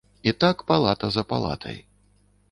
І 0.29 0.31
так 0.43 0.61
палата 0.71 1.09
за 1.15 1.23
палатай. 1.33 1.77